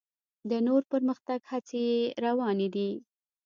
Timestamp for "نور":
0.67-0.81